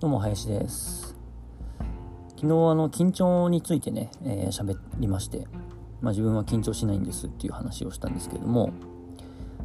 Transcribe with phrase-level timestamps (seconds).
[0.00, 1.16] どうも、林です。
[2.36, 5.48] 昨日、あの、緊張についてね、えー、喋りまして、
[6.00, 8.70] まあ、自分は緊張しないんですっていう話をしたんですけれども、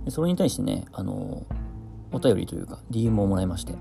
[0.09, 1.45] それに対してね、あの、
[2.11, 3.75] お便りというか、DM をもらいまして、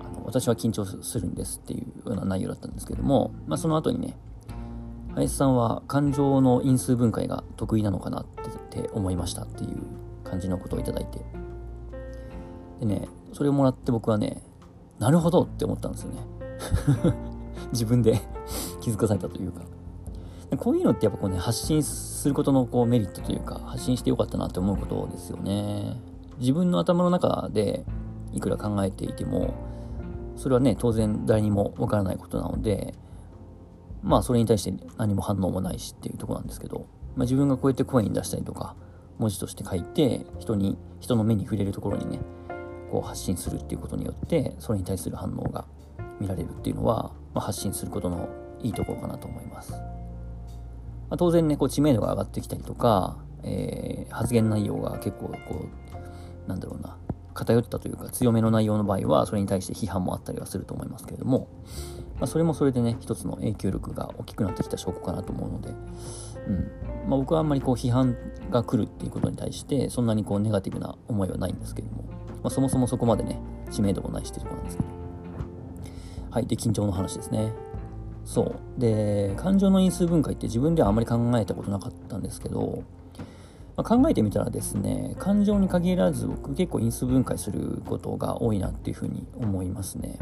[0.00, 4.16] あの私は緊張するんですっていうような内容だったんですけども、まあ、その後にね、
[5.14, 8.26] 林さんは感情の因数分解が得意なのかなっ
[8.70, 9.76] て思いましたっていう
[10.24, 11.20] 感じのことをいただいて、
[12.80, 14.42] でね、それをもらって僕はね、
[15.02, 16.20] なるほどって思ったんですよね。
[17.72, 18.20] 自分で
[18.80, 19.62] 気づかされたというか。
[20.58, 26.00] こういうのってやっぱこうね、発信することのこうメリットというか、発信してよかったなって思うことですよね。
[26.38, 27.84] 自分の頭の中で
[28.32, 29.54] いくら考えていても、
[30.36, 32.94] それはね、当然誰にもわからないことなので、
[34.04, 38.76] まあそれに対して何も反応もないしっていうとこなんですけど、まあ、自分がこうやって声に出したりとか、
[39.18, 42.20] 文字として書いて、人に、人の目に触れるところにね、
[42.92, 45.64] こう発信するっていうことによってそれに対する反応が
[46.20, 48.28] 見られるっていうのは、まあ、発信することの
[48.60, 49.78] いいところかなと思います、ま
[51.12, 55.66] あ、当然ねこう知名度が上がってきたりとか、えー、発言内容が結構こ
[56.46, 56.98] うなんだろうな
[57.32, 61.48] 偏ったというか強めの内容の場合はそれに対して批判もあったりはすると思いますけれども、
[62.16, 65.72] まあ、それもそれでね一つの影響力が大きくなってきた証拠かなと思うので、う
[66.52, 67.08] ん。
[67.08, 68.16] まあ、僕はあんまりこう批判
[68.50, 72.01] が来るっていうことに対してそんなにこうネガティブな思いはないんですけども
[72.42, 73.38] まあ、そもそもそこまでね、
[73.70, 74.88] 知名度もないしっていうとこなんですけど。
[76.30, 76.46] はい。
[76.46, 77.52] で、緊張の話ですね。
[78.24, 78.80] そう。
[78.80, 82.82] で、感情の因数分解って自分ではあまり考えたことなかったんですけど、
[83.76, 90.18] まあ、考えてみたらですね、感情に限らず僕結構因数分解することが多いなっていうふうに思いますね。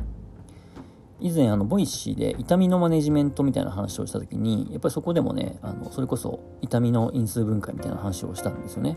[1.20, 8.96] 以前あの Voicy で痛みのマネジメントみたいな話をした時にやっぱりそこでもねあのそれこそ痛みの因数分解みたいな話をしたんですよね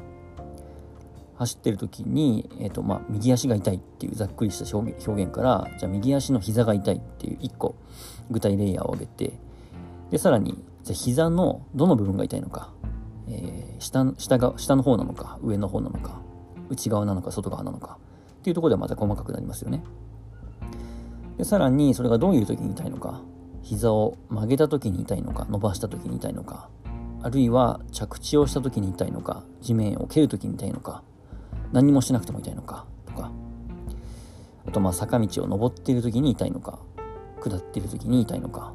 [1.44, 7.76] 走ってる時に、えーとまあ、右足が痛いっていうざっくりした表現からじゃあ右足の膝が痛いっていう1個
[8.32, 9.34] 具体レイヤーを上げて
[10.12, 12.74] でさらにじゃあ膝のどの部分が痛いのか、
[13.28, 16.22] えー、下下が下の方なのか上の方なのか
[16.70, 17.98] 内側なのか外側なのか
[18.40, 19.84] っていうとこではまた細かくなりますよね。
[21.38, 23.22] でさらにそれがどういう時に痛いのか
[23.64, 26.70] 膝を曲げた時に痛いのか伸ばした時に痛いのか
[27.24, 31.02] あるいは着地をした時に痛いのか地面を蹴る時に痛いのか
[31.74, 33.32] 何もしなくても痛いのかとか。
[34.66, 36.80] あとまあ坂道を登っている時に痛いのか
[37.42, 38.74] 下っている時に痛いのか、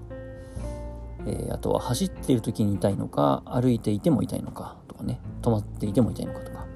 [1.26, 5.20] えー、あとは走っている時に痛いのか歩いていても痛いのかとかね。
[5.40, 6.66] 止まっていても痛いのかとか。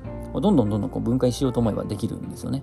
[0.41, 2.62] どんどんどんどんこう分解しようと思えばできるんですよね。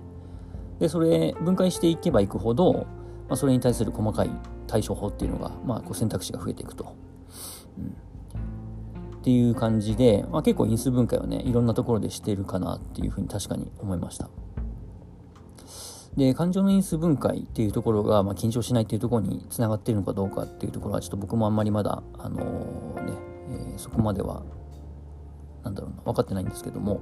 [0.80, 2.86] でそれ分解していけばいくほど、
[3.28, 4.30] まあ、それに対する細かい
[4.66, 6.96] 対処法っていうのが、まあ、こう選択肢が増えていくと、
[7.78, 7.96] うん。
[9.20, 14.30] っていう感じで、まあ、結構因数分解はねいろんなところでしてるかなっていうふうに確かに思いました。
[16.16, 23.12] で感情の因数分解っていうところが、まあ、緊張しないっていうところにつながってるのかどうかっていうところはちょっと僕もあんまりまだあのー、ね、
[23.50, 24.42] えー、そこまでは
[25.62, 27.00] なんだろうな分かってないんですけども。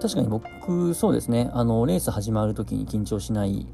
[0.00, 3.66] 確かに僕そうですねあのレース始まる時に緊張しない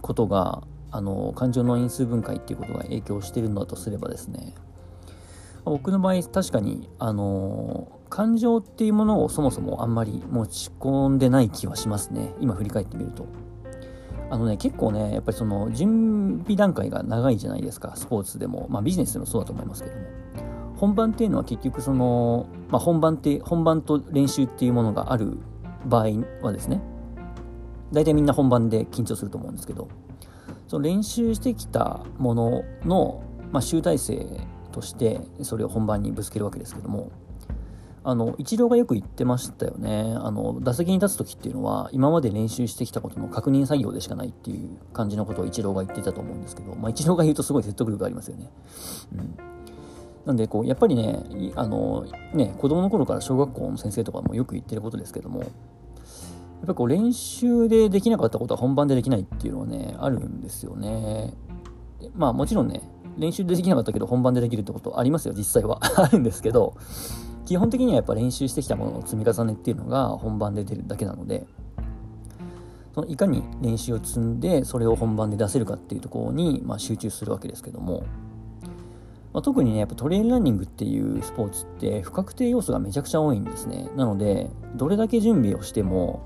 [0.00, 4.54] ことがあの感情の因数分解っていうことが影響してるんだとすればですね
[5.64, 12.34] 僕の場合確かにあの感情っていうものをそもそもあんまり持ち込んでない気はしますね。
[12.40, 13.26] 今振り返ってみると。
[14.30, 17.92] あのね結構ねやっぱりその準備段階が長いじゃないですか。
[17.96, 18.66] スポーツでも。
[18.68, 20.02] まあビジネスでもそうだと思いますけども。
[20.76, 25.38] 本番っていうのは結局その、まあ、本番って本番と練習っていうものがある
[25.86, 26.08] 場合
[26.42, 26.82] はですね。
[27.92, 29.88] 大体みんな本番で緊張すると思うんですけど。
[30.72, 34.26] その練習してきたものの、まあ、集大成
[34.72, 37.12] としてそれを本番にぶつけるわけですけども
[38.04, 48.50] あのイチローがよく言ってましたよねあの打席に立つ時っていうのは今まで練習してきたことの確認作業でしかないっていう感じのことをイチローが言ってたと思うんですけど、まあ、イチローが言うとすごい説得力ありますよね。
[49.16, 49.52] うん
[50.24, 51.24] なんでこうやっぱりね
[51.56, 55.50] あのね子供の頃から小学校の先生とかもよく言ってることですけどもやっ
[56.66, 61.34] ぱこう練習でできなかったことは本番でできないっていうのはねあるんですよね。
[62.14, 62.82] まあもちろんね
[63.18, 65.34] 練習でできなかったけど本番でできるってことありますよ。
[65.36, 65.78] 実際は。
[66.00, 66.74] あるんですけど
[67.44, 71.46] 基本的にはやっぱ練習してきたものの積み重ねっていうのが本番で出るだけなので
[72.94, 78.04] そのいかに練習を積んでそれを本番で出せるかっていうところに、まあ、集中するわけですけども、
[79.32, 83.88] まあ、特にねやっぱトレイルランニングっていうスポーツって不確定要素がめちゃくちゃ多いんですね。
[83.96, 86.22] なのでどれだけ準備をしても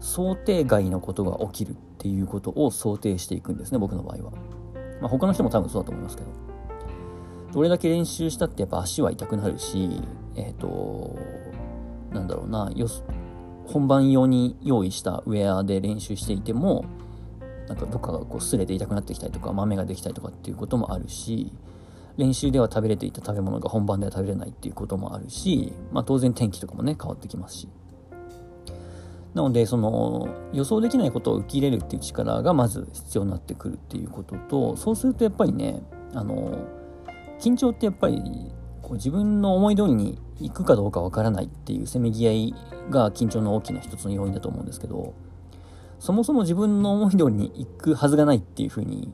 [0.00, 4.32] 想定外のことが起きるっていうことを想定していくんですね僕の場合は。
[5.00, 6.28] まあ、他の人も多分そうだと思いますけど。
[7.52, 10.02] どれだけ練習したってやっぱ足は痛くなるし、
[10.36, 11.16] えっ、ー、と、
[12.12, 12.86] なんだろうな、よ
[13.66, 16.84] 本番用に用意したウェアで練習していても、
[17.68, 21.52] なんかどっかがこう擦れて痛くなってきたりとか豆ができたりとかっていうこともあるし
[22.16, 27.68] 練習では食べれていた食べ物が本番では食べれないっていうこともあるし、まあ、当然天気とかもね変わってきますし
[29.38, 35.80] なのでその予想できないことを受け入れるっていう力がまず必要になってくるっていうこととそうするとやっぱりね
[36.12, 36.66] あの
[37.38, 38.20] 緊張ってやっぱり
[38.82, 42.54] こう自分の思い通りに行くかどうかわからないっていうせめぎ合い
[42.90, 45.14] が緊張の大きな一つの要因だと思うんですけど
[46.00, 49.12] そもそも自分の思い通りに行くはずがないっていうふうに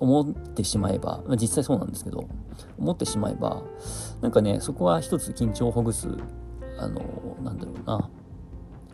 [0.00, 2.28] 思ってしまえば、実際そうなんですけど
[2.76, 3.62] 思ってしまえば
[4.20, 6.08] なんかねそこは一つ緊張をほぐす
[6.78, 8.10] あのなんだろうな。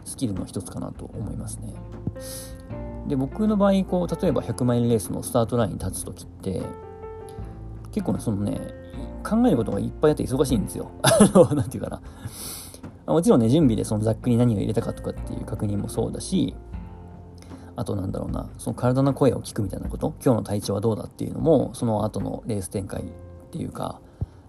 [0.08, 1.74] スキルの一つかなと思いますね。
[3.06, 6.62] で僕の場合こう例えば100マイルレースのスタートラインに立つ時って
[7.92, 8.60] 結構ねそのね
[9.24, 10.90] 考えることがいっぱいあって忙しいんですよ。
[11.54, 12.00] 何て言うか
[13.06, 13.12] な。
[13.12, 16.54] もちろんね準備でそのざっくり何を入れたかとかっていう確認もそうだし
[17.78, 23.04] あとなんだろうな、その体の声を聞くみたいなこと、今日の体調はどうだっていうのも、その後のレース展開っ
[23.52, 24.00] ていうか、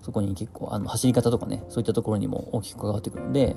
[0.02, 3.56] そこに結構、あの走り方とかね、そういったところにも大きく関わってくるので、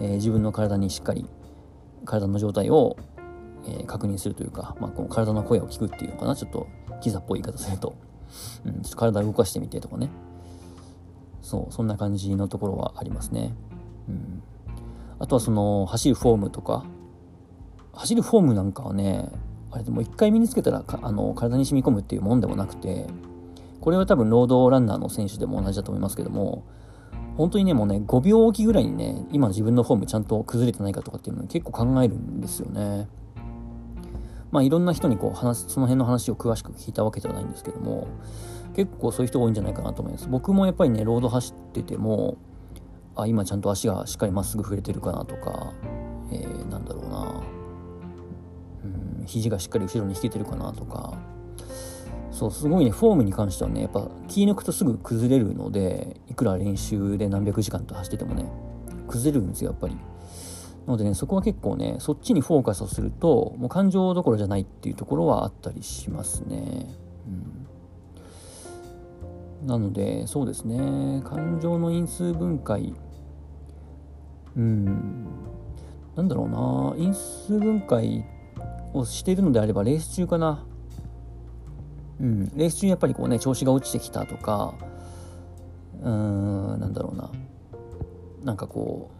[0.00, 1.24] えー、自分の体にしっかり、
[2.04, 2.96] 体の状態を、
[3.66, 6.66] え、確認するというか、まあ、この体の声を聞くっていうのかな、ちょっと
[7.00, 7.94] キザっぽい言い方すると、
[8.64, 10.10] うん、ちょっと体を動かしてみてとかね、
[11.42, 13.54] そう、そんな感じのところはありますね。
[14.08, 14.42] うん、
[15.18, 16.84] あとはその走るフォームとか、
[17.94, 19.30] 走るフォームなんかはね
[19.70, 23.06] あれでも一回身につけたらあの体に染み込むっていうもんでもなくて
[23.80, 26.64] これは多分ロードランナーの選手でも同じだと思いますけども
[27.36, 33.08] 本当にねもうね5秒おきぐらいにね今自分のフォームちゃんと崩れてないかとかっていうのを結構考えるんですよね。
[34.50, 38.06] まあいろんな人にこう話その辺の話を詳しく聞いたわけではないんですけども
[38.76, 40.28] 結構そういう人多いんじゃないかなと思います。
[40.28, 42.36] 僕もやっぱりねロード走ってても
[43.16, 45.72] あ今ちゃんと足がしっかりまっすぐ触れてるかなとか、
[46.30, 47.42] えー、なんだろうな。
[48.84, 51.14] うん肘がしっかり後ろに引けてるかなとか
[52.42, 58.50] そうすごいねフォームに関してはねやっぱ気抜くとすぐ崩れるのでいくら練習で何百時間と走っててもね
[59.06, 59.94] 崩れるんですよやっぱり。
[59.94, 60.00] な
[60.88, 66.88] のでねそこは結構ねそっちにフォーカスをするともう感情どころじゃないっていうところはあったりしますね。
[69.62, 69.68] うん。
[69.68, 71.22] なのでそうですね。
[71.22, 72.92] 感情の因数分解。
[74.56, 75.26] うん。
[76.16, 77.04] なんだろうな。
[77.06, 78.24] 因数分解
[78.94, 80.64] をしているのであればレース中かな。
[82.22, 82.56] うん。
[82.56, 84.74] レース中にやっぱりこうね調子が落ちてきたとか
[86.02, 87.30] うーんなんだろうな。
[88.42, 89.10] なんかこ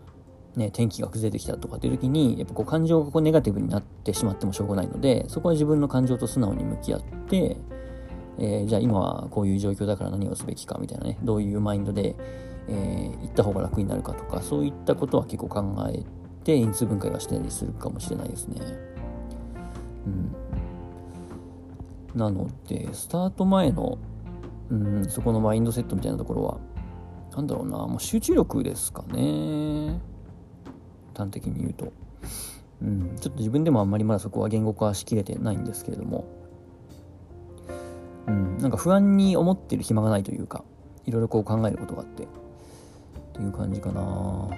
[0.57, 7.57] うね天気が崩れてきたとかっていう時にやっぱこう感情がこうネガティブになってしまってもしょうがないのでそこは自分の感情と素直に向き合って
[8.39, 12.17] えー、じゃあ今はこういう状況だから何をすべきかみたいなねどういうマインドで、
[12.69, 16.03] えー、行った方が楽になるかとかそういったことは結構考え
[16.45, 18.61] て因数分解はしたりするかもしれないですね。
[20.07, 20.35] うん、
[22.15, 23.99] なのでスタート前の、
[24.71, 26.59] うん、そこのマインドセットみたいなところは
[27.35, 30.01] 何だろうなもう集中力ですかね。
[31.15, 31.93] 端的に言うと、
[32.83, 36.25] うん、ちょっと自分でもあんまりまだそこは言語化しきれてないんですけれども、
[38.27, 40.65] うん、なんか不安に思ってる暇がないというか
[41.07, 42.27] いろいろこう考えることがあってっ
[43.35, 44.51] ていう感じかな。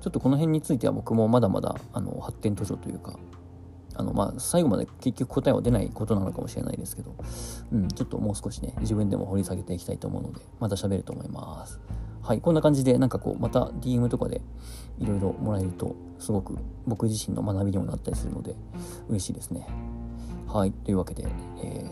[0.00, 3.18] ちょっとこの辺については僕もまだまだあの発展途上というか
[3.98, 7.14] あの、まあ、最後まで結局答えは出ないことなのかもしれないですけど、
[7.72, 11.80] うん、ちょっともう少しね、自分でも掘り下げていきたいと思うので、また喋ると思います。
[12.22, 14.40] はい、こんな感じで、なんかこう、また DM とかで
[14.98, 18.54] いろいろもらえると、すごく僕自身の学びにもなったりするので、
[19.08, 19.66] 嬉しいですね。
[20.46, 21.26] はい、というわけで、
[21.62, 21.90] えー、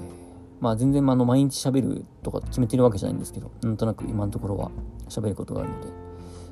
[0.60, 4.70] まあ全然、あの、毎日喋るとか決めてるわけじゃないんですけど、なんとなく今のところは
[5.08, 5.88] 喋ることがあるので、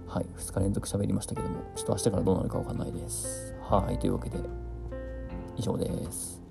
[0.09, 3.55] はい、2日連続喋りましたけども、ちょっと明日からどうなるかわかんないです。
[3.63, 4.39] はい、というわけで、
[5.57, 6.44] 以上です。